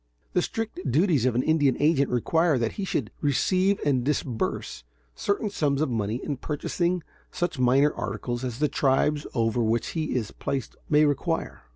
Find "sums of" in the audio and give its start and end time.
5.51-5.91